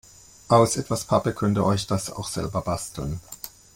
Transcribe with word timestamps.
Aus 0.47 0.77
etwas 0.77 1.05
Pappe 1.05 1.31
könnt 1.31 1.59
ihr 1.59 1.63
euch 1.63 1.85
das 1.85 2.09
auch 2.11 2.27
selber 2.27 2.61
basteln. 2.61 3.19